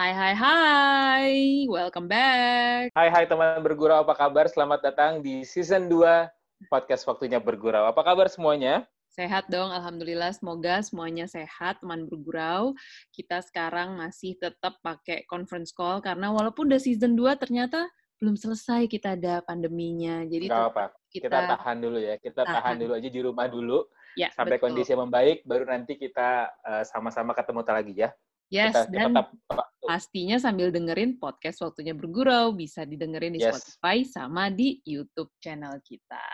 [0.00, 1.32] Hai hai hai,
[1.68, 2.88] welcome back.
[2.96, 4.48] Hai hai teman bergurau, apa kabar?
[4.48, 7.84] Selamat datang di season 2 podcast Waktunya Bergurau.
[7.84, 8.88] Apa kabar semuanya?
[9.12, 10.32] Sehat dong, Alhamdulillah.
[10.32, 12.72] Semoga semuanya sehat, teman bergurau.
[13.12, 17.84] Kita sekarang masih tetap pakai conference call, karena walaupun udah season 2, ternyata
[18.24, 20.24] belum selesai kita ada pandeminya.
[20.24, 22.16] Jadi Gak apa, kita, kita tahan dulu ya.
[22.16, 22.56] Kita tahan.
[22.56, 23.84] tahan dulu aja di rumah dulu.
[24.16, 24.72] Ya, sampai betul.
[24.72, 28.08] kondisi membaik, baru nanti kita uh, sama-sama ketemu lagi ya.
[28.50, 33.54] Yes, kita, dan kita pastinya sambil dengerin podcast Waktunya Bergurau, bisa didengerin di yes.
[33.62, 36.26] Spotify sama di YouTube channel kita.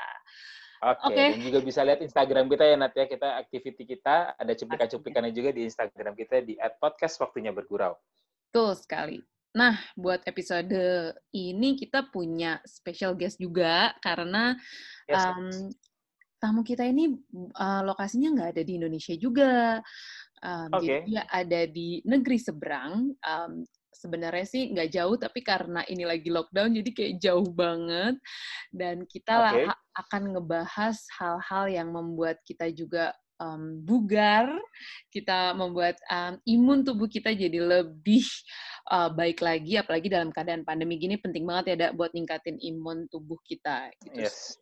[0.81, 1.13] Oke, okay.
[1.13, 1.29] okay.
[1.37, 3.05] dan juga bisa lihat Instagram kita ya, Nat ya.
[3.05, 7.97] Kita activity kita, ada cuplikan-cuplikannya juga di Instagram kita di @podcast Waktunya Bergurau.
[8.49, 9.21] Betul sekali.
[9.57, 10.77] Nah, buat episode
[11.33, 14.53] ini kita punya special guest juga karena
[15.09, 15.21] yes.
[15.21, 15.49] um,
[16.37, 17.17] tamu kita ini
[17.57, 19.81] uh, lokasinya nggak ada di Indonesia juga.
[20.43, 21.05] Um, okay.
[21.05, 23.13] Jadi dia ada di negeri seberang.
[23.25, 23.65] Um,
[23.97, 28.21] sebenarnya sih nggak jauh, tapi karena ini lagi lockdown, jadi kayak jauh banget.
[28.69, 29.65] Dan kita okay.
[29.65, 34.53] lah akan ngebahas hal-hal yang membuat kita juga um, bugar,
[35.09, 38.25] kita membuat um, imun tubuh kita jadi lebih
[38.93, 43.09] uh, baik lagi, apalagi dalam keadaan pandemi gini penting banget ya, Dak, buat ningkatin imun
[43.09, 43.93] tubuh kita.
[44.05, 44.29] Gitu.
[44.29, 44.61] Yes.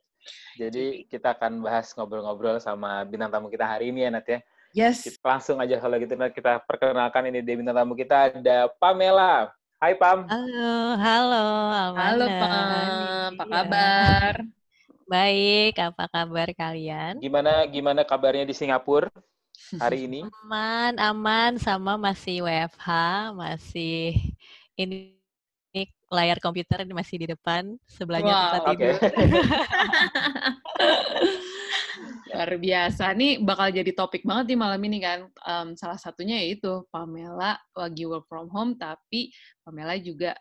[0.56, 4.40] Jadi kita akan bahas ngobrol-ngobrol sama bintang tamu kita hari ini ya, Nat ya.
[4.74, 5.06] Yes.
[5.06, 9.54] Kita langsung aja kalau gitu kita perkenalkan ini di bintang tamu kita ada Pamela.
[9.78, 10.26] Hai Pam.
[10.26, 11.46] Halo, halo.
[11.70, 12.02] Amanda.
[12.02, 14.34] Halo Pam, apa kabar?
[15.06, 17.22] Baik, apa kabar kalian?
[17.22, 19.14] Gimana gimana kabarnya di Singapura
[19.78, 20.26] hari ini?
[20.42, 22.90] Aman, aman sama masih WFH,
[23.30, 24.18] masih
[24.74, 25.14] ini
[26.10, 28.94] layar komputer masih di depan, sebelahnya wow, tempat tidur.
[28.98, 29.10] Okay.
[32.34, 33.04] Luar biasa.
[33.14, 35.30] Nih bakal jadi topik banget di malam ini kan.
[35.46, 39.30] Um, salah satunya yaitu Pamela lagi work from home, tapi
[39.62, 40.34] Pamela juga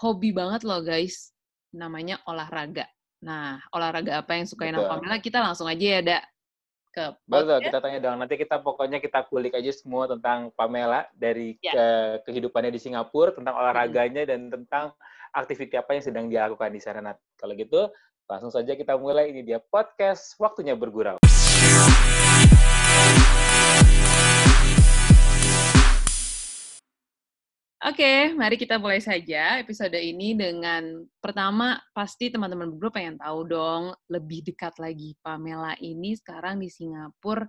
[0.00, 1.34] hobi banget loh guys.
[1.74, 2.86] Namanya olahraga.
[3.22, 5.22] Nah, olahraga apa yang sukain Pamela?
[5.22, 6.24] Kita langsung aja ya, Dak.
[6.92, 8.18] Ke Betul, kita tanya dong.
[8.20, 11.72] Nanti kita pokoknya kita kulik aja semua tentang Pamela dari ya.
[11.72, 11.86] ke
[12.28, 14.28] kehidupannya di Singapura, tentang olahraganya, hmm.
[14.28, 14.84] dan tentang
[15.32, 17.00] aktiviti apa yang sedang dilakukan di sana.
[17.00, 17.88] Nah, kalau gitu,
[18.26, 19.30] langsung saja kita mulai.
[19.30, 21.21] Ini dia podcast Waktunya Bergurau.
[27.82, 33.90] Oke, mari kita mulai saja episode ini dengan pertama pasti teman-teman berdua pengen tahu dong
[34.06, 37.42] lebih dekat lagi Pamela ini sekarang di Singapura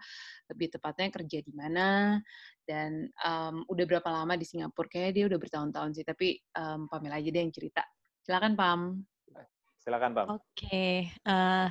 [0.49, 2.17] lebih tepatnya kerja di mana
[2.65, 4.89] dan um, udah berapa lama di Singapura?
[4.89, 7.85] Kayaknya dia udah bertahun-tahun sih, tapi um, Pamela aja deh yang cerita.
[8.25, 9.05] Silakan Pam.
[9.83, 10.25] Silakan Pam.
[10.39, 10.95] Oke, okay.
[11.27, 11.67] uh,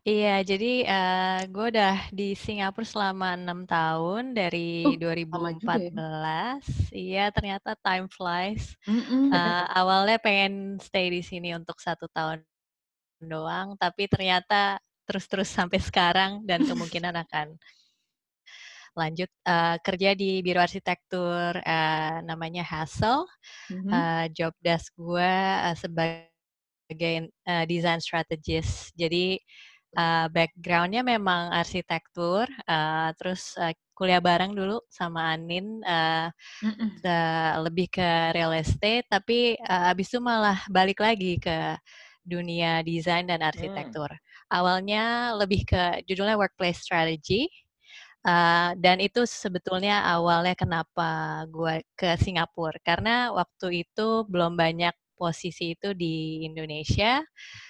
[0.00, 5.92] iya jadi uh, gue udah di Singapura selama enam tahun dari uh, 2014.
[5.92, 6.56] Ya?
[6.88, 8.80] Iya ternyata time flies.
[8.88, 9.24] Mm -mm.
[9.28, 12.40] Uh, awalnya pengen stay di sini untuk satu tahun
[13.20, 17.60] doang, tapi ternyata terus-terus sampai sekarang dan kemungkinan akan
[18.96, 23.28] lanjut uh, kerja di biro arsitektur uh, namanya Hassel.
[23.68, 23.90] Mm -hmm.
[23.92, 26.29] uh, job desk gue uh, sebagai
[26.90, 28.90] sebagai uh, design strategist.
[28.98, 29.38] Jadi
[29.94, 36.34] uh, backgroundnya memang arsitektur, uh, terus uh, kuliah bareng dulu sama Anin, uh,
[37.62, 41.78] lebih ke real estate, tapi uh, abis itu malah balik lagi ke
[42.26, 44.10] dunia desain dan arsitektur.
[44.10, 44.22] Mm.
[44.50, 45.04] Awalnya
[45.38, 47.46] lebih ke judulnya workplace strategy,
[48.26, 55.76] uh, dan itu sebetulnya awalnya kenapa gue ke Singapura karena waktu itu belum banyak posisi
[55.76, 57.20] itu di Indonesia.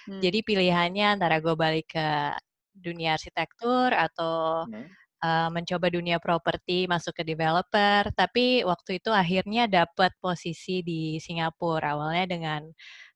[0.07, 0.23] Hmm.
[0.23, 2.31] Jadi pilihannya antara gue balik ke
[2.71, 4.87] dunia arsitektur atau hmm.
[5.19, 8.07] uh, mencoba dunia properti masuk ke developer.
[8.15, 12.61] Tapi waktu itu akhirnya dapat posisi di Singapura awalnya dengan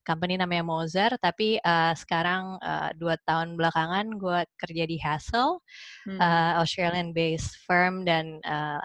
[0.06, 5.58] company namanya Moser, tapi uh, sekarang uh, dua tahun belakangan gue kerja di Hassel,
[6.06, 6.20] hmm.
[6.22, 8.78] uh, Australian-based firm dan uh,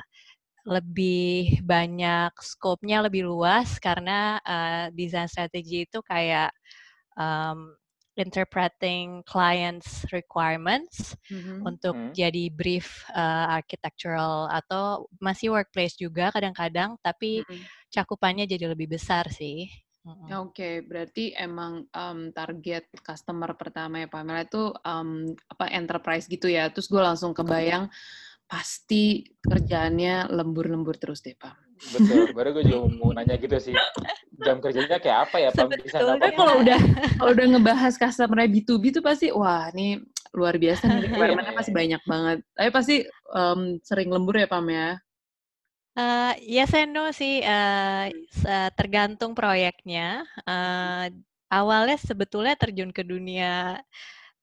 [0.65, 6.53] lebih banyak scope-nya lebih luas karena uh, design strategy itu kayak
[7.17, 7.73] um,
[8.19, 11.63] interpreting clients requirements mm-hmm.
[11.65, 12.13] untuk mm-hmm.
[12.13, 17.89] jadi brief uh, architectural atau masih workplace juga kadang-kadang tapi mm-hmm.
[17.89, 19.65] cakupannya jadi lebih besar sih.
[20.01, 26.49] Oke, okay, berarti emang um, target customer pertama ya Pamela itu um, apa enterprise gitu
[26.49, 26.73] ya.
[26.73, 31.55] Terus gue langsung kebayang mm-hmm pasti kerjaannya lembur-lembur terus deh, Pak.
[31.95, 33.71] Betul, baru gue juga mau nanya gitu sih.
[34.43, 35.71] Jam kerjanya kayak apa ya, Pak?
[35.79, 36.03] Bisa
[36.35, 36.81] kalau udah
[37.15, 40.03] kalau udah ngebahas customer B2B tuh pasti, wah ini
[40.35, 42.37] luar biasa nih, requirement pasti banyak banget.
[42.51, 42.95] Tapi pasti
[43.31, 44.99] um, sering lembur ya, Pam ya?
[45.95, 48.11] Uh, yes and no sih, uh,
[48.75, 50.27] tergantung proyeknya.
[50.43, 51.07] Uh,
[51.47, 53.79] awalnya sebetulnya terjun ke dunia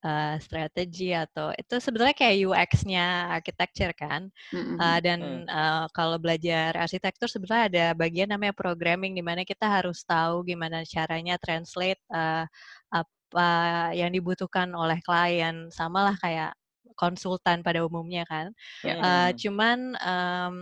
[0.04, 4.30] uh, strategi atau itu sebetulnya kayak UX-nya architecture kan.
[4.54, 4.76] Mm-hmm.
[4.78, 10.02] Uh, dan uh, kalau belajar arsitektur sebetulnya ada bagian namanya programming di mana kita harus
[10.06, 12.46] tahu gimana caranya translate uh,
[12.90, 13.50] apa
[13.94, 15.68] yang dibutuhkan oleh klien.
[15.74, 16.54] Samalah kayak
[16.98, 18.54] konsultan pada umumnya kan.
[18.82, 19.02] Mm-hmm.
[19.02, 20.56] Uh, cuman um,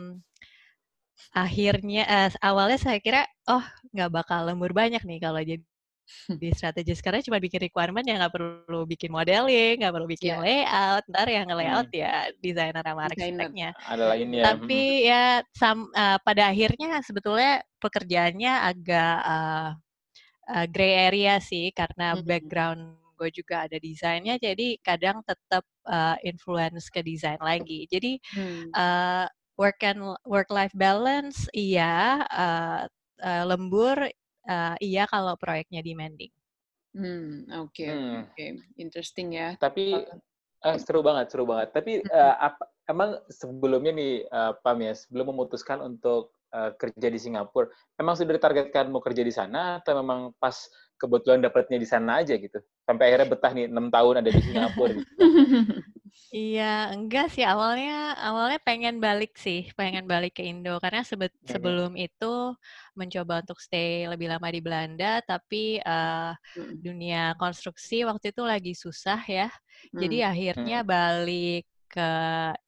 [1.33, 5.65] akhirnya uh, awalnya saya kira oh nggak bakal lembur banyak nih kalau jadi
[6.43, 10.43] di strategis karena cuma bikin requirement ya nggak perlu bikin modeling, nggak perlu bikin yeah.
[10.43, 12.01] layout, ntar yang layout hmm.
[12.01, 13.71] ya desainer sama arsiteknya.
[13.87, 14.43] Ada lainnya.
[14.51, 15.07] Tapi hmm.
[15.07, 15.23] ya
[15.55, 19.71] sam, uh, pada akhirnya sebetulnya pekerjaannya agak uh,
[20.51, 22.25] uh, gray area sih karena hmm.
[22.25, 22.83] background
[23.17, 27.89] gue juga ada desainnya jadi kadang tetap uh, influence ke desain lagi.
[27.89, 28.77] Jadi hmm.
[28.77, 29.27] uh,
[29.57, 32.85] work and work life balance iya uh,
[33.25, 33.97] uh, lembur
[34.49, 36.33] uh, iya kalau proyeknya demanding.
[36.97, 38.15] Hmm, oke, okay, hmm.
[38.25, 38.49] oke, okay.
[38.81, 39.53] interesting ya.
[39.61, 40.01] Tapi
[40.65, 41.77] uh, seru banget, seru banget.
[41.77, 47.21] Tapi uh, apa, emang sebelumnya nih uh, Pam ya, sebelum memutuskan untuk uh, kerja di
[47.21, 47.69] Singapura,
[48.01, 50.57] emang sudah ditargetkan mau kerja di sana atau memang pas
[50.97, 52.57] kebetulan dapatnya di sana aja gitu?
[52.89, 54.97] Sampai akhirnya betah nih enam tahun ada di Singapura.
[54.97, 55.13] Gitu.
[56.37, 61.49] Iya, enggak sih awalnya awalnya pengen balik sih, pengen balik ke Indo karena sebet, hmm.
[61.49, 62.53] sebelum itu
[62.93, 66.77] mencoba untuk stay lebih lama di Belanda tapi uh, hmm.
[66.85, 69.49] dunia konstruksi waktu itu lagi susah ya.
[69.49, 70.01] Hmm.
[70.05, 70.89] Jadi akhirnya hmm.
[70.93, 72.11] balik ke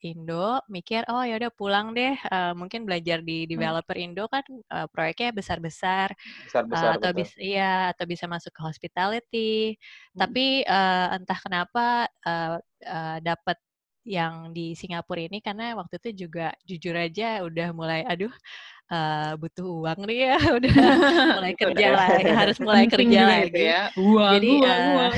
[0.01, 4.05] Indo, mikir oh ya udah pulang deh, uh, mungkin belajar di developer hmm.
[4.09, 6.15] Indo kan uh, proyeknya besar-besar,
[6.55, 9.75] uh, atau bisa iya atau bisa masuk ke hospitality.
[10.15, 10.25] Hmm.
[10.25, 12.57] Tapi uh, entah kenapa uh,
[12.87, 13.57] uh, dapat
[14.07, 18.31] yang di Singapura ini karena waktu itu juga jujur aja udah mulai aduh
[18.89, 20.73] uh, butuh uang nih ya udah
[21.39, 25.13] mulai kerja lagi harus mulai kerja lagi ya uang jadi uang, uh, uang.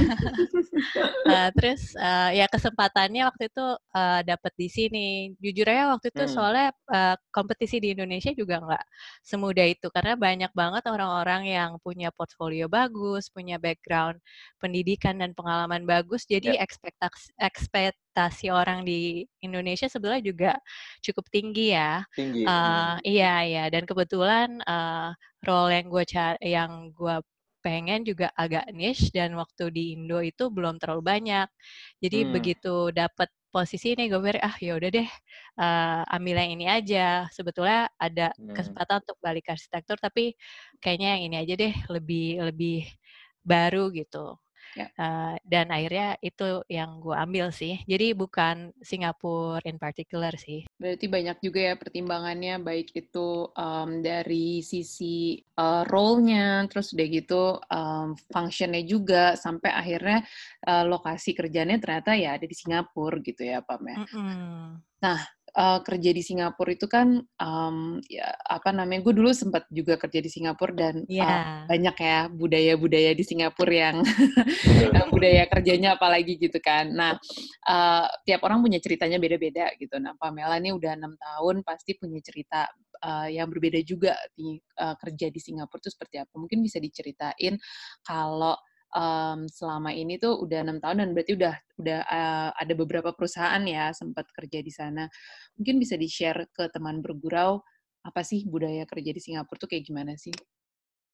[1.27, 3.65] uh, terus uh, ya kesempatannya waktu itu
[3.95, 5.07] uh, dapat di sini
[5.39, 6.31] jujur aja waktu itu hmm.
[6.31, 8.83] soalnya uh, kompetisi di Indonesia juga nggak
[9.25, 14.19] semudah itu karena banyak banget orang-orang yang punya portfolio bagus punya background
[14.59, 16.63] pendidikan dan pengalaman bagus jadi yeah.
[16.63, 17.31] ekspektasi
[18.11, 20.51] ekspektasi orang di Indonesia sebenarnya juga
[20.99, 22.03] cukup tinggi ya.
[22.11, 23.63] Tinggi uh, iya iya.
[23.63, 25.15] Ya dan kebetulan uh,
[25.47, 27.15] role yang gue cari yang gue
[27.63, 31.47] pengen juga agak niche dan waktu di Indo itu belum terlalu banyak.
[32.03, 32.31] Jadi hmm.
[32.35, 35.09] begitu dapet posisi ini gue pikir ah ya udah deh
[35.63, 37.31] uh, ambil yang ini aja.
[37.31, 38.51] Sebetulnya ada hmm.
[38.51, 40.35] kesempatan untuk balik arsitektur tapi
[40.83, 42.91] kayaknya yang ini aja deh lebih lebih
[43.47, 44.35] baru gitu
[44.77, 44.88] Ya.
[44.95, 47.83] Uh, dan akhirnya itu yang gue ambil sih.
[47.83, 50.63] Jadi bukan Singapura in particular sih.
[50.79, 57.44] Berarti banyak juga ya pertimbangannya, baik itu um, dari sisi uh, role-nya, terus udah gitu
[57.68, 60.23] um, function-nya juga, sampai akhirnya
[60.68, 63.97] uh, lokasi kerjanya ternyata ya ada di Singapura gitu ya, Pam ya.
[64.00, 64.63] Mm -hmm.
[65.01, 65.19] Nah,
[65.56, 70.19] uh, kerja di Singapura itu kan um, ya apa namanya gue dulu sempat juga kerja
[70.24, 71.65] di Singapura dan yeah.
[71.65, 73.98] uh, banyak ya budaya-budaya di Singapura yang
[75.13, 76.92] budaya kerjanya apalagi gitu kan.
[76.92, 77.12] Nah
[77.68, 80.00] uh, tiap orang punya ceritanya beda-beda gitu.
[80.00, 82.68] Nah Pamela ini udah enam tahun pasti punya cerita
[83.04, 86.33] uh, yang berbeda juga di uh, kerja di Singapura itu seperti apa.
[86.38, 87.59] Mungkin bisa diceritain
[88.06, 88.56] kalau
[88.95, 93.64] um, selama ini tuh udah enam tahun dan berarti udah udah uh, ada beberapa perusahaan
[93.66, 95.07] ya sempat kerja di sana.
[95.60, 97.60] Mungkin bisa di share ke teman bergurau
[98.02, 100.33] apa sih budaya kerja di Singapura tuh kayak gimana sih?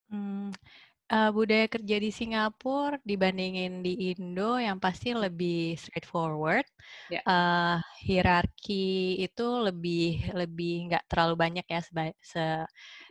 [0.08, 0.56] Hmm,
[1.12, 6.68] uh, budaya kerja di Singapura dibandingin di Indo yang pasti lebih straightforward.
[7.12, 7.20] Yeah.
[7.20, 7.22] Ya.
[7.28, 12.64] Uh, hierarki itu lebih lebih nggak terlalu banyak ya seba, se,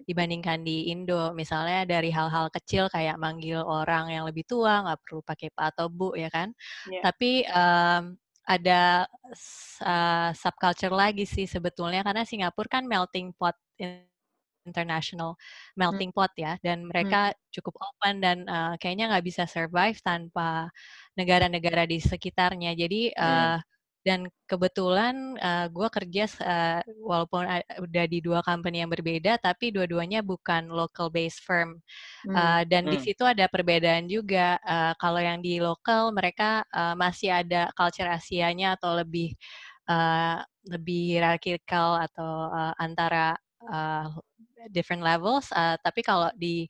[0.04, 1.32] dibandingkan di Indo.
[1.32, 5.86] Misalnya dari hal-hal kecil kayak manggil orang yang lebih tua nggak perlu pakai pak atau
[5.88, 6.52] bu ya kan.
[6.88, 7.02] Yeah.
[7.04, 9.10] Tapi um, ada
[9.82, 13.58] uh, subculture lagi sih sebetulnya karena Singapura kan melting pot
[14.66, 15.78] international hmm.
[15.78, 16.88] melting pot ya dan hmm.
[16.90, 17.38] mereka hmm.
[17.54, 20.68] cukup open dan uh, kayaknya nggak bisa survive tanpa
[21.14, 23.60] negara-negara di sekitarnya jadi uh, hmm.
[24.02, 24.20] dan
[24.50, 27.46] kebetulan uh, gue kerja uh, walaupun
[27.82, 31.78] udah di dua company yang berbeda tapi dua-duanya bukan local based firm
[32.34, 32.92] uh, dan hmm.
[32.92, 38.10] di situ ada perbedaan juga uh, kalau yang di lokal mereka uh, masih ada culture
[38.10, 39.34] Asianya atau lebih
[39.90, 43.38] uh, lebih hierarchical atau uh, antara
[43.70, 44.10] uh,
[44.72, 45.48] different levels.
[45.52, 46.66] Uh, tapi kalau di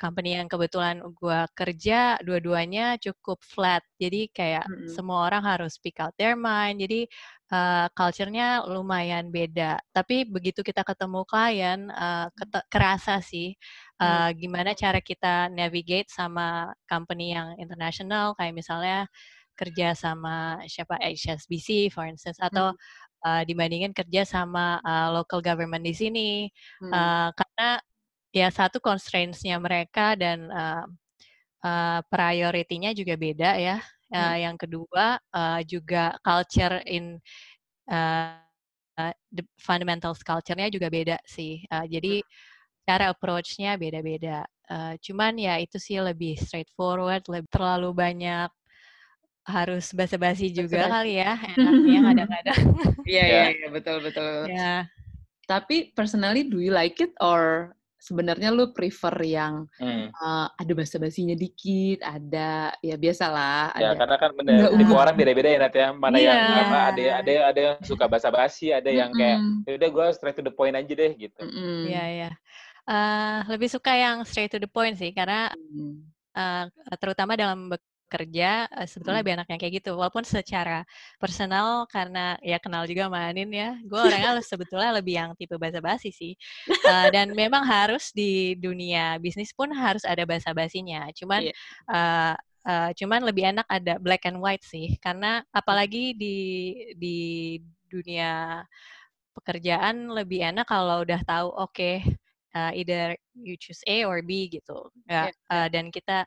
[0.00, 3.84] company yang kebetulan gue kerja, dua-duanya cukup flat.
[4.00, 4.88] Jadi kayak mm -hmm.
[4.96, 6.80] semua orang harus speak out their mind.
[6.80, 7.04] Jadi
[7.52, 9.76] uh, culture-nya lumayan beda.
[9.92, 12.32] Tapi begitu kita ketemu klien, uh,
[12.72, 13.52] kerasa sih
[14.00, 19.04] uh, gimana cara kita navigate sama company yang international, kayak misalnya
[19.60, 22.72] kerja sama siapa HSBC, for instance, atau
[23.24, 26.30] uh, dibandingin kerja sama uh, local government di sini,
[26.84, 27.80] uh, karena
[28.30, 30.86] ya satu constraints-nya mereka dan uh,
[31.66, 33.78] uh, priority-nya juga beda ya.
[34.10, 34.38] Uh, hmm.
[34.42, 37.18] Yang kedua uh, juga culture in
[37.90, 38.34] uh,
[39.30, 41.62] the fundamentals culture-nya juga beda sih.
[41.70, 42.30] Uh, jadi hmm.
[42.86, 44.46] cara approach-nya beda-beda.
[44.70, 48.50] Uh, cuman ya itu sih lebih straightforward, lebih terlalu banyak
[49.50, 52.62] harus basa-basi juga basa kali ya enaknya kadang-kadang.
[53.04, 54.46] Iya iya iya betul betul.
[54.46, 54.86] Ya.
[55.50, 60.08] Tapi personally do you like it or sebenarnya lu prefer yang hmm.
[60.16, 63.76] uh, ada basa-basinya dikit, ada ya biasalah.
[63.76, 65.88] Ya karena kan bener tipe orang beda-beda ya Nat ya.
[65.92, 66.24] Mana yeah.
[66.24, 70.38] yang apa ada ada ada yang suka basa-basi, ada yang kayak ya udah gue straight
[70.38, 71.42] to the point aja deh gitu.
[71.42, 71.82] Iya mm -hmm.
[71.90, 72.04] iya.
[72.08, 72.32] Yeah,
[72.88, 75.52] uh, lebih suka yang straight to the point sih karena
[76.34, 76.64] uh,
[76.98, 77.68] terutama dalam
[78.10, 79.24] kerja uh, sebetulnya hmm.
[79.24, 80.82] lebih enaknya kayak gitu walaupun secara
[81.22, 86.10] personal karena ya kenal juga sama Anin ya gue orangnya sebetulnya lebih yang tipe basa-basi
[86.10, 86.34] sih
[86.90, 91.48] uh, dan memang harus di dunia bisnis pun harus ada basa-basinya cuman yeah.
[91.50, 91.94] Iya.
[91.94, 92.34] uh,
[92.66, 96.36] uh, cuman lebih enak ada black and white sih karena apalagi di
[96.98, 97.18] di
[97.88, 98.62] dunia
[99.34, 102.02] pekerjaan lebih enak kalau udah tahu oke okay,
[102.54, 106.26] uh, either you choose A or B gitu ya yeah, uh, dan kita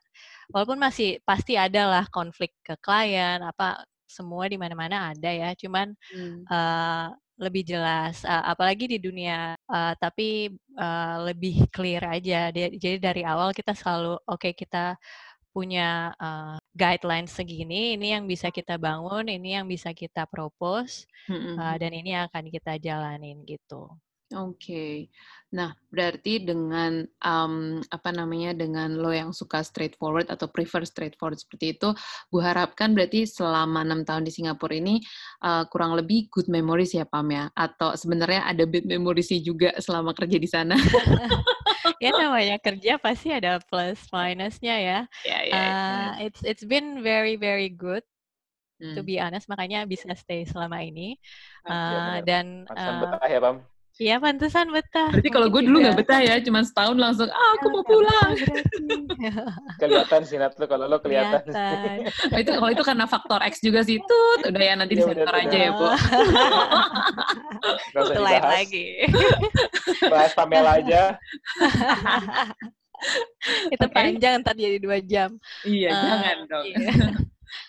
[0.52, 5.96] walaupun masih pasti ada lah konflik ke klien apa semua di mana-mana ada ya cuman
[6.14, 6.46] hmm.
[6.48, 7.10] uh,
[7.42, 13.50] lebih jelas uh, apalagi di dunia uh, tapi uh, lebih clear aja jadi dari awal
[13.52, 14.94] kita selalu oke okay, kita
[15.54, 21.62] punya uh, guidelines segini, ini yang bisa kita bangun, ini yang bisa kita propose, -hmm.
[21.62, 23.86] uh, dan ini akan kita jalanin gitu.
[24.34, 24.58] Oke.
[24.58, 24.94] Okay.
[25.54, 31.78] Nah, berarti dengan um, apa namanya dengan lo yang suka straightforward atau prefer straightforward seperti
[31.78, 31.94] itu,
[32.34, 34.98] gue harapkan berarti selama enam tahun di Singapura ini
[35.46, 40.18] uh, kurang lebih good memories ya Pam ya, atau sebenarnya ada bad memories juga selama
[40.18, 40.74] kerja di sana.
[42.04, 45.00] ya namanya kerja pasti ada plus minusnya ya.
[45.22, 48.02] Yeah, yeah, uh, it's it's been very very good
[48.82, 48.96] hmm.
[48.98, 51.16] to be honest makanya bisa stay selama ini
[51.70, 53.58] uh, ya, dan uh, betah ya Pam
[54.02, 55.14] Iya, pantesan betah.
[55.14, 58.34] Berarti kalau gue dulu nggak betah ya, cuma setahun langsung, ah aku mau pulang.
[59.82, 61.46] kelihatan sih, Nat, kalau lo kelihatan.
[62.34, 64.50] oh, itu kalau itu karena faktor X juga sih, tut.
[64.50, 65.86] Udah ya, nanti ya, disensor aja ya, Bu.
[68.02, 68.50] Usah dibahas.
[68.50, 69.06] lagi.
[70.12, 71.14] Bahas Pamela aja.
[73.70, 73.94] itu okay.
[73.94, 75.38] panjang, ntar jadi dua jam.
[75.62, 76.66] Iya, uh, jangan dong.
[76.66, 76.94] Iya.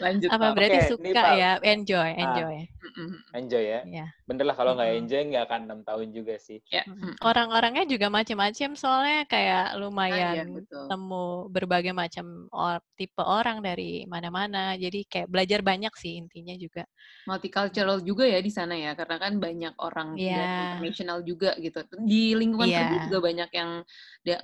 [0.02, 0.28] Lanjut.
[0.30, 0.54] Apa Pak.
[0.56, 1.52] berarti okay, suka nih, ya?
[1.62, 2.56] Enjoy, enjoy.
[2.64, 3.80] Ah, enjoy ya.
[3.86, 4.08] Yeah.
[4.26, 5.02] Bener lah kalau nggak mm -hmm.
[5.04, 6.58] enjoy nggak akan enam tahun juga sih.
[6.68, 6.86] Yeah.
[6.88, 7.12] Mm -hmm.
[7.22, 14.04] Orang-orangnya juga macam-macam soalnya kayak lumayan ah, iya, temu berbagai macam or, tipe orang dari
[14.08, 14.74] mana-mana.
[14.74, 16.84] Jadi kayak belajar banyak sih intinya juga.
[17.28, 20.76] Multicultural juga ya di sana ya, karena kan banyak orang yeah.
[20.80, 21.80] internasional juga gitu.
[22.02, 22.80] Di lingkungan yeah.
[22.84, 23.70] kerja juga banyak yang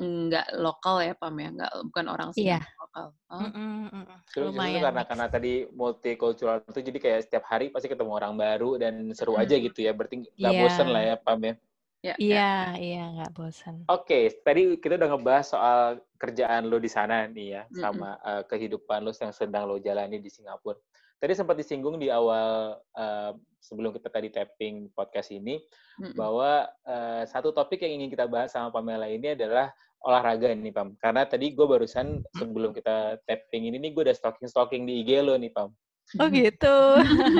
[0.00, 2.62] nggak lokal ya Pam ya, nggak bukan orang sini yeah.
[2.90, 3.06] Lokal.
[3.30, 3.38] Oh.
[3.38, 3.50] Mm
[3.86, 4.04] -mm,
[4.50, 4.82] Lumayan.
[4.82, 9.38] karena karena tadi multicultural itu jadi kayak setiap hari pasti ketemu orang baru dan seru
[9.38, 9.42] hmm.
[9.46, 9.94] aja gitu ya.
[9.94, 10.62] Berarti nggak yeah.
[10.66, 11.54] bosen lah ya, Pam ya.
[12.00, 13.84] Ya, iya, iya nggak bosan.
[13.92, 15.80] Oke, okay, tadi kita udah ngebahas soal
[16.16, 17.80] kerjaan lo di sana nih ya, mm-hmm.
[17.80, 20.80] sama uh, kehidupan lo yang sedang lo jalani di Singapura.
[21.20, 26.16] Tadi sempat disinggung di awal uh, sebelum kita tadi tapping podcast ini mm-hmm.
[26.16, 30.96] bahwa uh, satu topik yang ingin kita bahas sama Pamela ini adalah olahraga nih Pam.
[30.96, 35.20] Karena tadi gue barusan sebelum kita tapping ini nih gue udah stalking stalking di IG
[35.20, 35.70] lo nih Pam.
[36.18, 36.76] Oh gitu.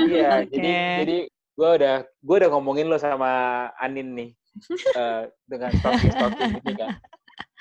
[0.07, 0.49] Iya, okay.
[0.53, 0.73] jadi
[1.03, 1.17] jadi
[1.57, 4.29] gue udah gue udah ngomongin lo sama Anin nih
[4.95, 6.91] uh, dengan stalking stalking ini kan.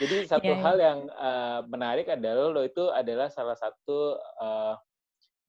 [0.01, 0.65] Jadi satu yeah, iya.
[0.65, 4.73] hal yang uh, menarik adalah lo itu adalah salah satu uh,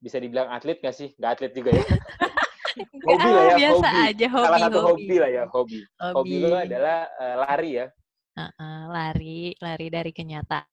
[0.02, 1.16] bisa dibilang atlet gak sih?
[1.16, 1.86] Gak atlet juga ya.
[3.08, 4.08] hobi lah ya, biasa hobi.
[4.08, 4.46] Aja, hobi.
[4.46, 5.80] Salah satu hobi, hobi lah ya, hobi.
[6.00, 7.88] Hobi, hobi lo adalah uh, lari ya.
[8.32, 10.64] Uh, uh, lari, lari dari kenyataan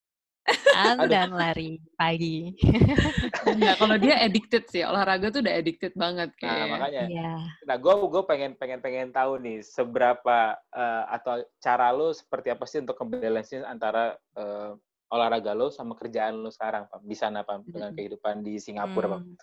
[1.13, 2.55] dan lari pagi.
[3.51, 6.55] Enggak, kalau dia addicted sih, olahraga tuh udah addicted banget kayak.
[6.55, 7.05] Nah, makanya.
[7.11, 7.41] Yeah.
[7.67, 12.65] Nah, gue gue pengen pengen pengen tahu nih seberapa uh, atau cara lo seperti apa
[12.65, 14.79] sih untuk ngebalancein antara uh,
[15.09, 19.21] olahraga lo sama kerjaan lo sekarang, Pak, di sana, Pak, dengan kehidupan di Singapura, Pak.
[19.25, 19.37] Hmm.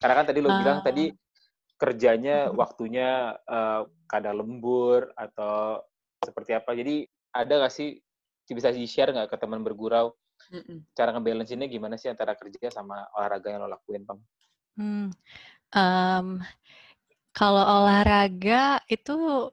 [0.00, 1.12] Karena kan tadi lo uh, bilang tadi
[1.80, 5.80] kerjanya waktunya uh, kadang lembur atau
[6.20, 6.76] seperti apa.
[6.76, 7.96] Jadi ada nggak sih
[8.50, 10.10] bisa di-share nggak ke teman bergurau
[10.50, 10.82] Mm-mm.
[10.90, 14.02] cara ngebalance ini gimana sih antara kerja sama olahraga yang lo lakuin?
[14.74, 15.14] Hmm.
[15.70, 16.42] Um,
[17.30, 19.48] Kalau olahraga itu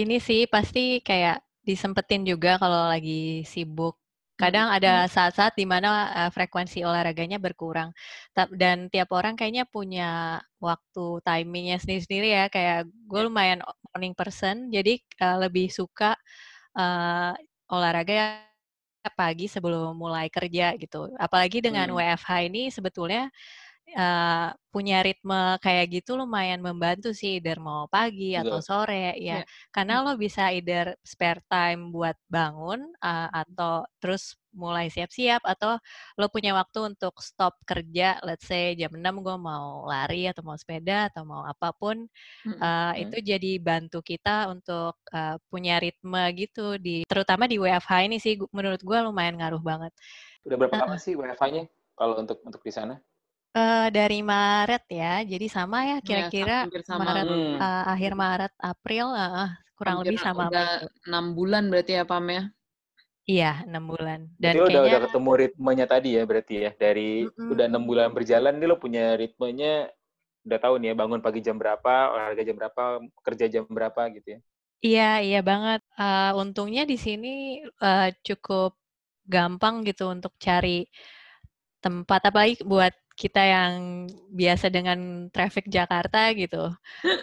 [0.00, 4.00] ini sih pasti kayak disempetin juga kalau lagi sibuk.
[4.38, 7.90] Kadang ada saat-saat di mana uh, frekuensi olahraganya berkurang.
[8.54, 12.44] Dan tiap orang kayaknya punya waktu timingnya sendiri-sendiri ya.
[12.46, 13.26] Kayak gue iya.
[13.26, 16.14] lumayan morning person, jadi uh, lebih suka
[16.78, 17.34] uh,
[17.66, 18.46] olahraga
[19.18, 21.10] pagi sebelum mulai kerja gitu.
[21.18, 21.98] Apalagi dengan hmm.
[21.98, 23.26] WFH ini sebetulnya
[23.96, 29.40] uh, punya ritme kayak gitu lumayan membantu sih, either mau pagi atau sore ya.
[29.40, 29.42] Yeah.
[29.72, 30.04] Karena hmm.
[30.04, 35.78] lo bisa either spare time buat bangun uh, atau terus mulai siap-siap atau
[36.18, 40.58] lo punya waktu untuk stop kerja, let's say jam 6 gue mau lari atau mau
[40.58, 43.02] sepeda atau mau apa pun, uh, hmm.
[43.06, 48.34] itu jadi bantu kita untuk uh, punya ritme gitu di terutama di WFH ini sih
[48.50, 49.92] menurut gue lumayan ngaruh banget.
[50.42, 52.98] Udah berapa uh, lama sih WFH-nya kalau untuk untuk di sana?
[53.58, 57.54] Uh, dari Maret ya, jadi sama ya iya, kira-kira ya, Maret hmm.
[57.58, 60.46] uh, akhir Maret April uh, kurang hampir lebih sama.
[60.46, 62.42] Udah enam bulan berarti ya Pam ya?
[63.26, 64.30] Iya enam bulan.
[64.38, 67.52] Dan Jadi kayaknya, udah udah ketemu ritmenya tadi ya berarti ya dari mm -mm.
[67.52, 69.90] udah enam bulan berjalan nih lo punya ritmenya
[70.48, 72.82] udah tahu nih ya bangun pagi jam berapa, olahraga jam berapa,
[73.20, 74.40] kerja jam berapa gitu ya?
[74.78, 75.82] Iya iya banget.
[75.98, 78.78] Uh, untungnya di sini uh, cukup
[79.28, 80.88] gampang gitu untuk cari
[81.84, 86.70] tempat apalagi buat kita yang biasa dengan traffic Jakarta gitu.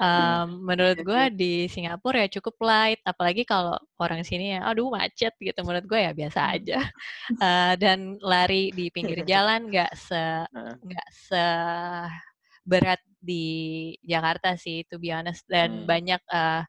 [0.03, 5.31] Um, menurut gue di Singapura ya cukup light, apalagi kalau orang sini ya, aduh macet
[5.39, 5.55] gitu.
[5.63, 6.53] Menurut gue ya biasa hmm.
[6.59, 6.79] aja.
[7.39, 10.43] Uh, dan lari di pinggir jalan nggak se
[10.83, 11.45] nggak se
[12.67, 13.45] berat di
[14.03, 15.47] Jakarta sih, to be honest.
[15.47, 15.87] Dan hmm.
[15.87, 16.67] banyak uh,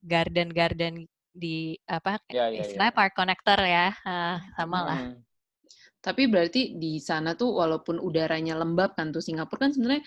[0.00, 2.96] garden-garden di apa ya, ya, istilah ya.
[2.96, 5.00] park connector ya, uh, sama lah.
[5.12, 5.31] Hmm
[6.02, 10.02] tapi berarti di sana tuh walaupun udaranya lembab kan tuh Singapura kan sebenarnya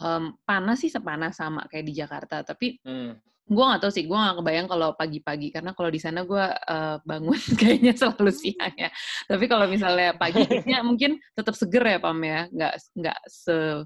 [0.00, 2.42] um, panas sih sepanas sama kayak di Jakarta.
[2.42, 3.12] Tapi hmm.
[3.44, 6.96] gue nggak tahu sih, gue nggak kebayang kalau pagi-pagi karena kalau di sana gue uh,
[7.04, 8.90] bangun kayaknya selalu siang ya.
[9.28, 10.42] Tapi kalau misalnya pagi
[10.88, 13.84] mungkin tetap seger ya Pam ya, nggak nggak se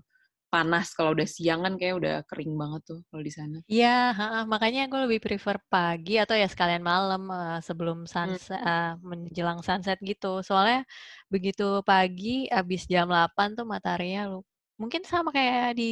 [0.48, 3.56] panas kalau udah siang kan kayak udah kering banget tuh kalau di sana.
[3.68, 4.16] Iya,
[4.48, 8.64] makanya gue lebih prefer pagi atau ya sekalian malam uh, sebelum sunset hmm.
[8.64, 10.40] uh, menjelang sunset gitu.
[10.40, 10.88] Soalnya
[11.28, 14.40] begitu pagi abis jam 8 tuh mataharinya lu
[14.78, 15.90] Mungkin sama kayak di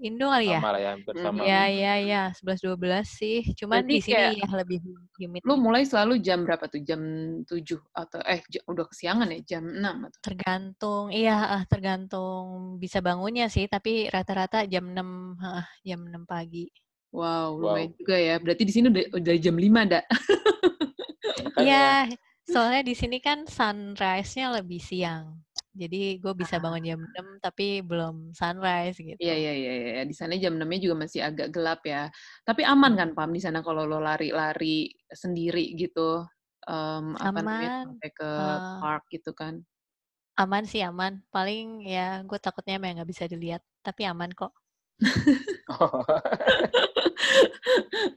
[0.00, 0.56] Indo kali ya?
[0.56, 1.44] Sama lah ya, bersama.
[1.44, 2.22] Iya, iya, iya.
[2.32, 3.44] 11 12 sih.
[3.60, 4.78] Cuman Berarti di sini ya lebih
[5.20, 5.40] humid.
[5.44, 6.80] Lu mulai selalu jam berapa tuh?
[6.80, 7.00] Jam
[7.44, 10.20] 7 atau eh udah kesiangan ya jam 6 atau?
[10.24, 11.04] Tergantung.
[11.12, 16.72] Iya, tergantung bisa bangunnya sih, tapi rata-rata jam 6 uh, jam 6 pagi.
[17.12, 17.98] Wow, lumayan wow.
[18.00, 18.34] juga ya.
[18.40, 20.04] Berarti di sini udah, udah jam 5, Dak.
[21.60, 22.08] Iya,
[22.52, 25.36] soalnya di sini kan sunrise-nya lebih siang.
[25.72, 29.16] Jadi gue bisa bangun jam 6 tapi belum sunrise gitu.
[29.16, 32.12] Iya iya iya iya di sana jam 6-nya juga masih agak gelap ya.
[32.44, 36.28] Tapi aman kan Pam di sana kalau lo lari-lari sendiri gitu.
[36.68, 37.42] Um, apa aman.
[37.42, 39.64] namanya sampai ke uh, park gitu kan.
[40.36, 41.24] Aman sih aman.
[41.32, 44.52] Paling ya gue takutnya emang nggak bisa dilihat, tapi aman kok.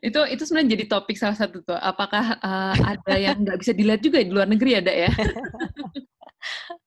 [0.06, 1.80] itu itu sebenarnya jadi topik salah satu tuh.
[1.80, 5.08] Apakah uh, ada yang nggak bisa dilihat juga di luar negeri ada ya?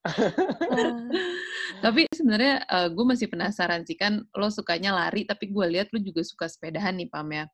[0.70, 1.14] uh,
[1.85, 5.92] tapi sebenarnya uh, eh, gue masih penasaran sih kan lo sukanya lari tapi gue lihat
[5.92, 7.44] lo juga suka sepedahan nih Pam ya.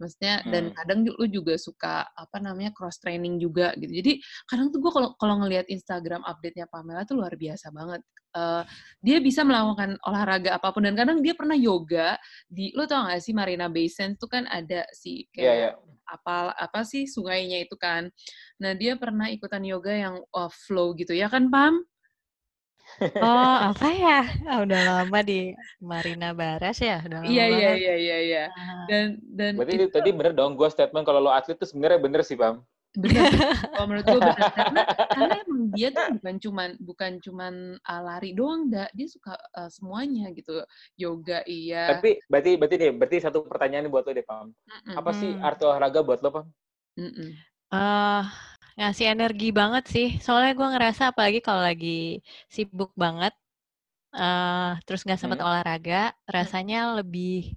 [0.00, 0.50] Maksudnya hmm.
[0.50, 3.90] dan kadang lo juga suka apa namanya cross training juga gitu.
[3.90, 4.12] Jadi
[4.48, 8.02] kadang tuh gue kalau kalau ngelihat Instagram update-nya Pamela tuh luar biasa banget.
[8.30, 8.62] Uh,
[9.02, 12.14] dia bisa melakukan olahraga apa pun dan kadang dia pernah yoga
[12.46, 15.74] di lo tau gak sih Marina Bay Sands tuh kan ada si kayak yeah, yeah.
[16.06, 18.06] apa apa sih sungainya itu kan.
[18.62, 21.10] Nah dia pernah ikutan yoga yang uh, flow gitu.
[21.10, 21.82] Ya kan Pam
[23.20, 24.20] Oh, apa ya?
[24.52, 27.00] Oh, udah lama di Marina Baras ya?
[27.00, 28.44] Udah lama iya, iya, iya, iya, iya.
[28.90, 32.20] Dan dan Berarti itu, tadi bener dong gue statement kalau lo atlet tuh sebenarnya bener
[32.26, 32.60] sih, Pam.
[32.90, 33.30] Bener.
[33.70, 34.82] kalau menurut gue bener karena,
[35.14, 37.54] karena emang dia tuh bukan cuman bukan cuman
[37.86, 38.66] uh, lari doang.
[38.70, 40.60] Dia suka uh, semuanya gitu.
[40.98, 41.96] Yoga iya.
[41.96, 44.50] Tapi berarti berarti nih, berarti satu pertanyaan buat lo deh, Pam.
[44.50, 44.94] Mm -mm.
[44.98, 46.46] Apa sih arti olahraga buat lo, Pam?
[46.98, 47.30] Mm -mm.
[47.70, 48.26] Uh,
[48.78, 50.08] Ngasih energi banget sih.
[50.22, 53.34] Soalnya gue ngerasa apalagi kalau lagi sibuk banget,
[54.14, 55.48] uh, terus nggak sempat hmm.
[55.48, 57.54] olahraga, rasanya lebih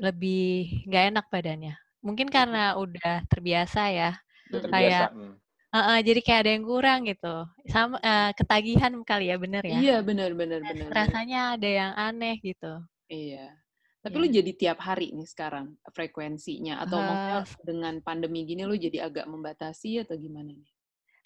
[0.00, 1.74] lebih nggak enak badannya.
[2.04, 4.10] Mungkin karena udah terbiasa ya.
[4.52, 4.74] Udah terbiasa.
[4.76, 5.34] Kayak hmm.
[5.72, 7.36] uh, uh, jadi kayak ada yang kurang gitu.
[7.72, 9.78] Sama uh, ketagihan kali ya, bener ya?
[9.80, 10.88] Iya, bener bener bener.
[10.92, 12.84] Rasanya ada yang aneh gitu.
[13.08, 13.63] Iya.
[14.04, 14.22] Tapi yeah.
[14.22, 19.24] lu jadi tiap hari nih sekarang frekuensinya atau uh, dengan pandemi gini lu jadi agak
[19.24, 20.68] membatasi atau gimana nih?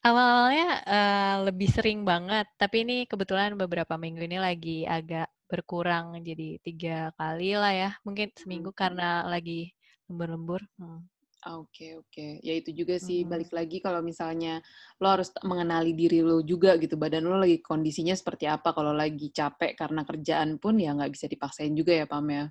[0.06, 6.62] Awal-awalnya uh, lebih sering banget, tapi ini kebetulan beberapa minggu ini lagi agak berkurang jadi
[6.62, 8.78] tiga kali lah ya, mungkin seminggu hmm.
[8.78, 9.74] karena lagi
[10.06, 10.62] lembur-lembur.
[10.78, 11.02] Hmm.
[11.50, 13.30] Oke oke, ya itu juga sih hmm.
[13.30, 14.62] balik lagi kalau misalnya
[15.02, 18.70] lo harus mengenali diri lo juga gitu, badan lo lagi kondisinya seperti apa.
[18.70, 22.46] Kalau lagi capek karena kerjaan pun ya nggak bisa dipaksain juga ya Pam ya.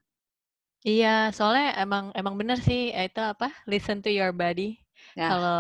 [0.88, 4.80] Iya, soalnya emang emang bener sih itu apa listen to your body.
[5.20, 5.36] Ya.
[5.36, 5.60] Kalau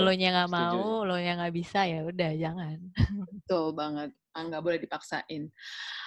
[0.00, 2.78] lo nya nggak mau, lo nya nggak bisa ya udah jangan.
[3.36, 5.52] Betul banget, ah, nggak boleh dipaksain.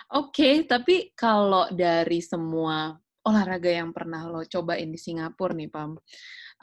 [0.09, 5.93] Oke, okay, tapi kalau dari semua olahraga yang pernah lo cobain di Singapura nih, Pam,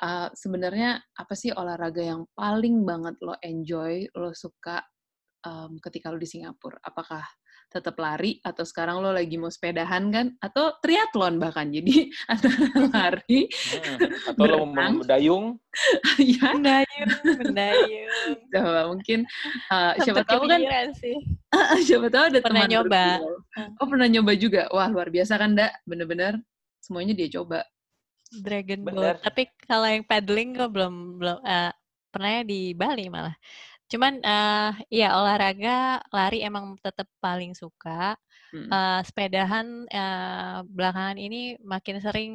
[0.03, 4.83] uh, sebenarnya apa sih olahraga yang paling banget lo enjoy, lo suka
[5.47, 6.83] um, ketika lo di Singapura?
[6.83, 7.23] Apakah
[7.67, 11.69] tetap lari atau sekarang lo lagi mau sepedahan kan atau triathlon bahkan.
[11.69, 12.57] Jadi antara
[12.91, 15.59] lari hmm, atau lo mau mendayung.
[16.17, 18.09] Ya mendayung mendayung.
[18.57, 19.29] Coba mungkin
[19.69, 21.21] uh, siapa tahu kan sih.
[21.85, 23.05] siapa tahu ada pernah teman nyoba?
[23.77, 24.73] oh pernah nyoba juga?
[24.73, 26.41] Wah luar biasa kan dak bener-bener
[26.81, 27.61] semuanya dia coba.
[28.31, 29.21] Dragon Boat.
[29.21, 31.73] Tapi kalau yang paddling gue belum belum uh,
[32.11, 33.37] pernah di Bali malah
[33.87, 38.19] Cuman uh, ya olahraga lari emang tetap paling suka.
[38.51, 38.71] Hmm.
[38.71, 42.33] Uh, sepedahan uh, belakangan ini makin sering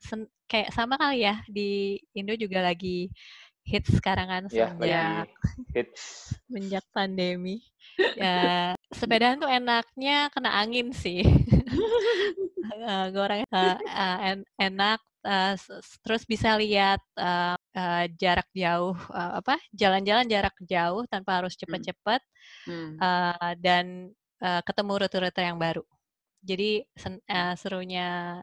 [0.00, 3.08] sen kayak sama kali ya di Indo juga lagi
[3.64, 5.28] hits sekarang kan ya, sejak
[5.72, 6.04] hits.
[6.52, 7.60] sejak pandemi.
[8.18, 11.22] Ya, sepedahan tuh enaknya kena angin sih.
[12.82, 15.54] uh, orangnya uh, uh, en enak uh,
[16.04, 22.20] terus bisa lihat uh, uh, jarak jauh uh, apa jalan-jalan jarak jauh tanpa harus cepat-cepat
[22.68, 23.00] hmm.
[23.00, 24.12] uh, dan
[24.44, 25.82] uh, ketemu rute-rute yang baru
[26.44, 28.38] jadi sen, uh, serunya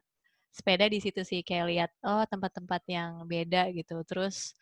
[0.51, 4.57] sepeda di situ sih kayak lihat oh tempat-tempat yang beda gitu terus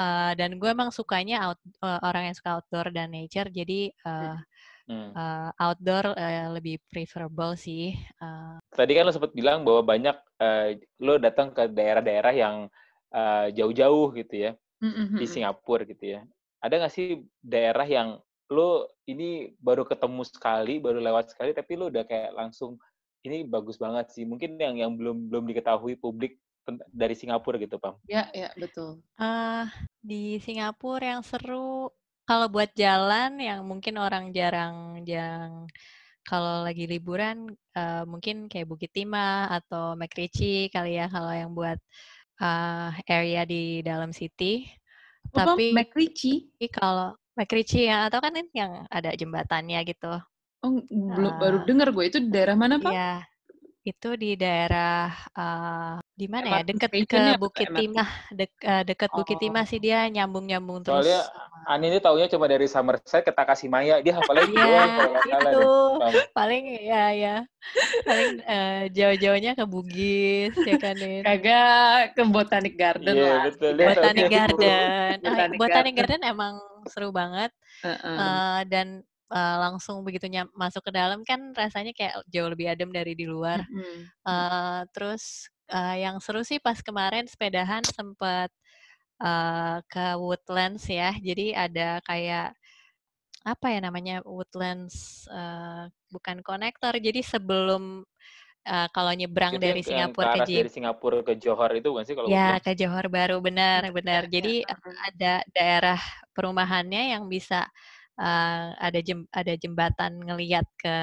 [0.00, 4.38] uh, dan gue emang sukanya out, uh, orang yang suka outdoor dan nature jadi uh,
[4.38, 4.40] hmm.
[4.88, 7.94] Uh, outdoor uh, lebih preferable sih.
[8.18, 8.56] Uh.
[8.72, 10.74] Tadi kan lo sempat bilang bahwa banyak uh,
[11.04, 12.56] lo datang ke daerah-daerah yang
[13.12, 15.18] uh, jauh-jauh gitu ya mm-hmm.
[15.20, 16.20] di Singapura gitu ya.
[16.58, 21.92] Ada nggak sih daerah yang lo ini baru ketemu sekali, baru lewat sekali, tapi lo
[21.92, 22.80] udah kayak langsung
[23.22, 24.24] ini bagus banget sih.
[24.24, 26.40] Mungkin yang yang belum belum diketahui publik
[26.92, 27.96] dari Singapura gitu, Pam.
[28.04, 29.00] Ya, ya, betul.
[29.16, 29.64] Uh,
[30.04, 31.88] di Singapura yang seru
[32.28, 35.64] kalau buat jalan yang mungkin orang jarang yang
[36.28, 41.80] kalau lagi liburan uh, mungkin kayak Bukit Timah atau McRitchie kali ya kalau yang buat
[42.44, 44.68] uh, area di dalam city.
[45.32, 50.20] Oh, Tapi McRitchie kalau McRitchie ya atau kan yang ada jembatannya gitu.
[50.60, 52.92] Oh, belum uh, baru dengar gue itu di daerah mana, Pak?
[52.92, 53.14] Iya.
[53.88, 56.66] Itu di daerah uh, di mana ya?
[56.66, 59.22] Dekat ke Bukit Timah, dek, uh, dekat oh.
[59.22, 61.06] Bukit Timah sih dia nyambung-nyambung terus.
[61.06, 61.22] Soalnya
[61.68, 65.68] Ani ini taunya cuma dari Somerset ke Takashimaya, dia hafalnya gitu yeah, itu.
[66.32, 67.36] Paling ya ya.
[68.08, 71.20] Paling uh, jauh-jauhnya ke Bugis ya kan ini.
[71.20, 73.42] Kagak ke Botanic Garden yeah, lah.
[73.52, 75.12] Betul, Botanic Garden.
[75.20, 76.20] Botanic, Botanic Garden.
[76.20, 76.54] Garden emang
[76.88, 77.52] seru banget.
[77.84, 78.16] Uh -uh.
[78.16, 80.24] Uh, dan uh, langsung begitu
[80.56, 83.60] masuk ke dalam kan rasanya kayak jauh lebih adem dari di luar.
[83.68, 84.00] Mm -hmm.
[84.24, 88.50] uh, terus uh, yang seru sih pas kemarin sepedahan sempat
[89.22, 91.12] uh, ke Woodlands ya.
[91.14, 92.56] Jadi ada kayak
[93.46, 96.96] apa ya namanya Woodlands uh, bukan konektor.
[96.98, 98.04] Jadi sebelum
[98.68, 102.14] uh, kalau nyebrang Jadi dari Singapura ke, ke dari Singapura ke Johor itu bukan sih
[102.16, 104.28] kalau Ya, ke Johor baru benar benar.
[104.34, 104.76] Jadi ya.
[105.08, 106.00] ada daerah
[106.36, 107.64] perumahannya yang bisa
[108.20, 110.96] uh, ada jem, ada jembatan ngelihat ke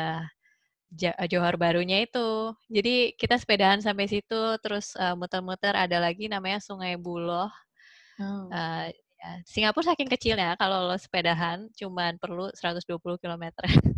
[1.29, 2.53] Johor barunya itu.
[2.69, 7.49] Jadi kita sepedahan sampai situ, terus uh, muter-muter ada lagi namanya Sungai Buloh.
[8.19, 8.47] Oh.
[8.51, 8.89] Uh.
[9.41, 13.45] Singapura saking kecilnya kalau lo sepedahan cuman perlu 120 km.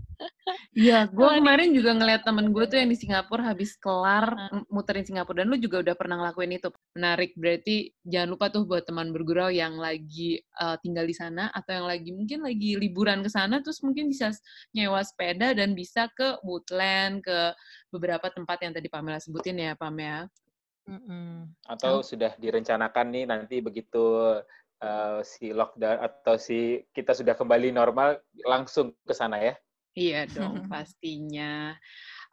[0.78, 5.44] Iya, gue kemarin juga ngeliat temen gue tuh yang di Singapura habis kelar muterin Singapura
[5.44, 6.70] dan lu juga udah pernah ngelakuin itu.
[6.96, 11.84] Menarik, berarti jangan lupa tuh buat teman bergurau yang lagi uh, tinggal di sana atau
[11.84, 14.32] yang lagi mungkin lagi liburan ke sana terus mungkin bisa
[14.72, 17.52] nyewa sepeda dan bisa ke woodland, ke
[17.92, 20.30] beberapa tempat yang tadi Pamela sebutin ya, Pam ya.
[20.88, 21.52] Mm-mm.
[21.68, 22.06] Atau oh.
[22.06, 24.40] sudah direncanakan nih nanti begitu
[24.80, 29.56] uh, si lockdown atau si kita sudah kembali normal langsung ke sana ya.
[29.98, 31.74] Iya dong, pastinya.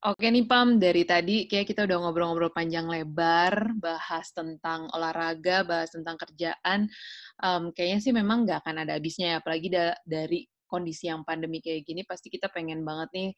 [0.05, 5.89] Oke nih Pam, dari tadi kayak kita udah ngobrol-ngobrol panjang lebar, bahas tentang olahraga, bahas
[5.97, 6.93] tentang kerjaan.
[7.41, 11.65] Um, kayaknya sih memang nggak akan ada habisnya ya, apalagi da dari kondisi yang pandemi
[11.65, 13.31] kayak gini, pasti kita pengen banget nih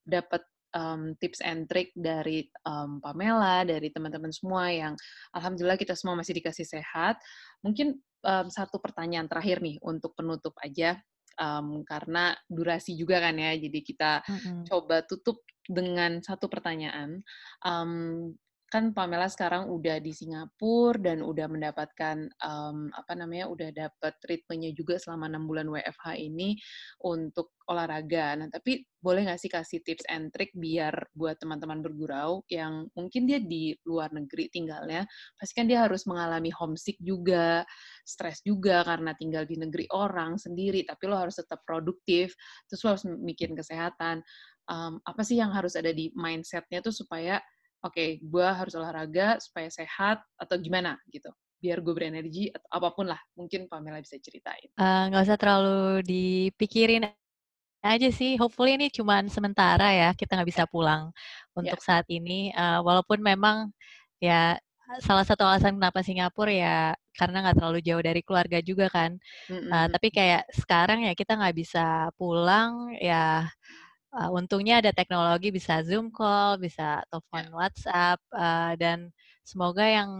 [0.00, 0.40] dapat
[0.72, 4.96] um, tips and trick dari um, Pamela, dari teman-teman semua yang
[5.36, 7.20] alhamdulillah kita semua masih dikasih sehat.
[7.60, 10.96] Mungkin um, satu pertanyaan terakhir nih untuk penutup aja
[11.38, 13.54] um, karena durasi juga kan ya.
[13.58, 14.58] Jadi kita mm-hmm.
[14.70, 17.24] coba tutup dengan satu pertanyaan.
[17.64, 18.34] Um,
[18.74, 24.74] kan Pamela sekarang udah di Singapura dan udah mendapatkan um, apa namanya udah dapat treatmentnya
[24.74, 26.58] juga selama enam bulan WFH ini
[27.06, 28.34] untuk olahraga.
[28.34, 33.30] Nah tapi boleh nggak sih kasih tips and trick biar buat teman-teman bergurau yang mungkin
[33.30, 35.06] dia di luar negeri tinggalnya,
[35.38, 37.62] pasti kan dia harus mengalami homesick juga,
[38.02, 40.82] stres juga karena tinggal di negeri orang sendiri.
[40.82, 42.34] Tapi lo harus tetap produktif,
[42.66, 44.18] terus lo harus mikirin kesehatan.
[44.66, 47.38] Um, apa sih yang harus ada di mindsetnya tuh supaya
[47.84, 51.28] oke, okay, gue harus olahraga supaya sehat atau gimana gitu.
[51.60, 54.68] Biar gue berenergi atau apa pun lah mungkin Pamela bisa ceritain.
[54.72, 57.08] Eh, nggak uh, usah terlalu dipikirin
[57.84, 58.40] aja sih.
[58.40, 61.12] Hopefully ini cuma sementara ya kita nggak bisa pulang
[61.52, 61.86] untuk yeah.
[61.86, 62.52] saat ini.
[62.56, 63.68] Uh, walaupun memang
[64.20, 64.56] ya
[65.00, 66.78] salah satu alasan kenapa Singapura ya
[67.16, 69.16] karena nggak terlalu jauh dari keluarga juga kan.
[69.48, 69.70] Mm -hmm.
[69.72, 73.48] uh, tapi kayak sekarang ya kita nggak bisa pulang ya
[74.14, 77.54] uh, untungnya ada teknologi bisa Zoom call, bisa telepon yeah.
[77.54, 79.10] WhatsApp, uh, dan
[79.44, 80.10] semoga yang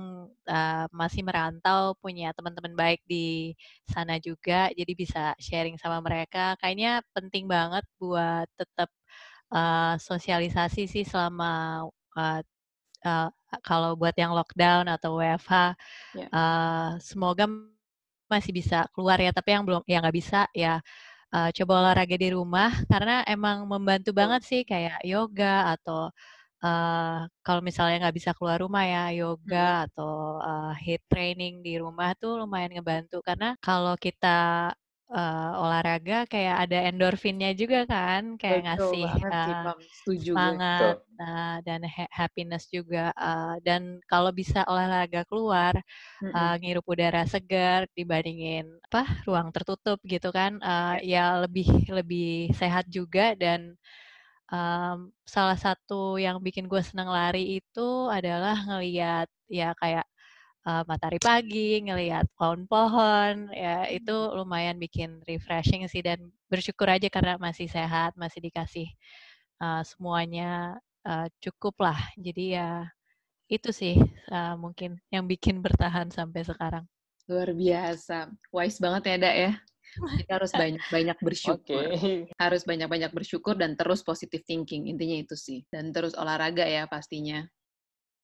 [0.51, 3.55] uh, masih merantau punya teman-teman baik di
[3.89, 6.59] sana juga, jadi bisa sharing sama mereka.
[6.61, 8.91] Kayaknya penting banget buat tetap
[9.55, 11.87] uh, sosialisasi sih selama
[12.19, 12.43] uh,
[13.07, 13.29] uh,
[13.63, 15.79] kalau buat yang lockdown atau WFH,
[16.19, 16.29] yeah.
[16.35, 17.47] uh, semoga
[18.27, 19.31] masih bisa keluar ya.
[19.31, 20.83] Tapi yang belum, yang nggak bisa ya
[21.35, 26.09] uh, coba olahraga di rumah karena emang membantu banget sih kayak yoga atau
[26.65, 32.15] uh, kalau misalnya nggak bisa keluar rumah ya yoga atau uh, hit training di rumah
[32.17, 33.21] tuh lumayan ngebantu.
[33.27, 34.71] Karena kalau kita
[35.11, 39.73] uh, olahraga kayak ada endorfinnya juga kan, kayak Betul ngasih uh,
[40.09, 43.13] semangat uh, dan ha happiness juga.
[43.19, 45.75] Uh, dan kalau bisa olahraga keluar,
[46.23, 46.33] mm -hmm.
[46.33, 52.89] uh, ngirup udara segar dibandingin apa ruang tertutup gitu kan, uh, ya lebih lebih sehat
[52.89, 53.77] juga dan
[54.53, 60.07] um, salah satu yang bikin gue senang lari itu adalah ngeliat ya kayak
[60.65, 64.35] uh, matahari pagi, ngelihat pohon-pohon, ya itu hmm.
[64.41, 68.89] lumayan bikin refreshing sih dan bersyukur aja karena masih sehat, masih dikasih
[69.61, 71.99] uh, semuanya uh, cukup lah.
[72.17, 72.89] Jadi ya
[73.47, 74.01] itu sih
[74.33, 76.85] uh, mungkin yang bikin bertahan sampai sekarang.
[77.29, 79.53] Luar biasa, wise banget ya, Dak ya.
[79.95, 81.87] Kita harus banyak-banyak bersyukur.
[81.95, 82.29] Okay.
[82.37, 84.91] Harus banyak-banyak bersyukur dan terus positive thinking.
[84.91, 85.63] Intinya itu sih.
[85.71, 87.47] Dan terus olahraga ya pastinya.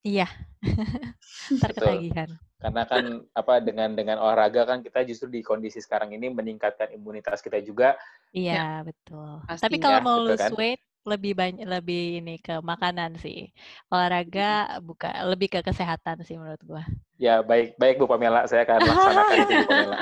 [0.01, 0.27] Iya.
[1.57, 2.29] Ntar ketagihan.
[2.61, 7.41] Karena kan apa dengan dengan olahraga kan kita justru di kondisi sekarang ini meningkatkan imunitas
[7.41, 7.97] kita juga.
[8.33, 8.85] Iya, ya.
[8.85, 9.41] betul.
[9.49, 10.53] Pastinya, Tapi kalau mau lose kan?
[10.53, 13.49] weight lebih banyak lebih ini ke makanan sih.
[13.89, 16.83] Olahraga buka lebih ke kesehatan sih menurut gua.
[17.21, 19.97] Ya, baik baik Bu Pamela, saya akan laksanakan itu Bu Pamela.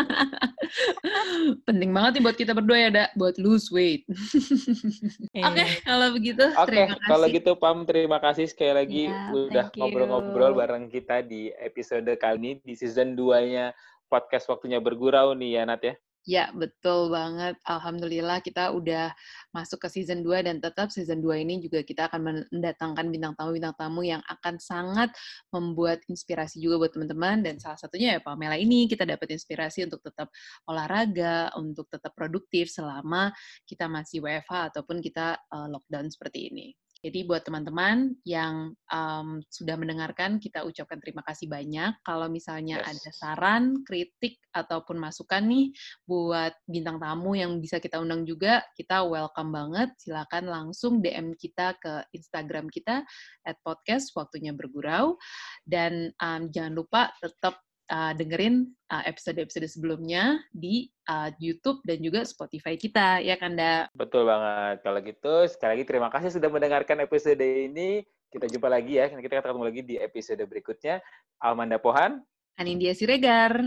[1.67, 4.07] Penting banget nih buat kita berdua ya, Dak, buat lose weight.
[4.07, 9.65] Oke, okay, kalau begitu Oke, okay, kalau gitu Pam terima kasih sekali lagi yeah, udah
[9.75, 13.75] ngobrol-ngobrol bareng kita di episode kali ini di season 2-nya
[14.07, 15.95] podcast waktunya bergurau nih ya Nat ya.
[16.29, 17.57] Ya, betul banget.
[17.65, 19.09] Alhamdulillah kita udah
[19.49, 23.73] masuk ke season 2 dan tetap season 2 ini juga kita akan mendatangkan bintang tamu-bintang
[23.73, 25.09] tamu yang akan sangat
[25.49, 30.05] membuat inspirasi juga buat teman-teman dan salah satunya ya Pamela ini kita dapat inspirasi untuk
[30.05, 30.29] tetap
[30.69, 33.33] olahraga, untuk tetap produktif selama
[33.65, 36.77] kita masih WFH ataupun kita uh, lockdown seperti ini.
[36.99, 41.95] Jadi buat teman-teman yang um, sudah mendengarkan, kita ucapkan terima kasih banyak.
[42.03, 42.87] Kalau misalnya yes.
[42.91, 45.71] ada saran, kritik, ataupun masukan nih
[46.03, 49.89] buat bintang tamu yang bisa kita undang juga, kita welcome banget.
[50.01, 53.07] Silakan langsung DM kita ke Instagram kita,
[53.47, 55.15] at podcast, waktunya bergurau.
[55.63, 62.23] Dan um, jangan lupa tetap uh, dengerin uh, episode-episode sebelumnya di uh, YouTube dan juga
[62.23, 63.89] Spotify kita, ya Kanda?
[63.97, 64.85] Betul banget.
[64.85, 68.05] Kalau gitu, sekali lagi terima kasih sudah mendengarkan episode ini.
[68.29, 69.09] Kita jumpa lagi ya.
[69.09, 71.01] Kita ketemu lagi di episode berikutnya.
[71.41, 72.21] Almanda Pohan.
[72.55, 73.57] Anindya Siregar.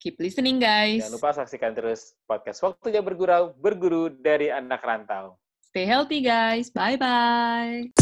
[0.00, 1.04] Keep listening, guys.
[1.04, 5.36] Jangan lupa saksikan terus podcast Waktunya Bergurau, berguru dari anak rantau.
[5.60, 6.72] Stay healthy, guys.
[6.72, 7.92] Bye-bye.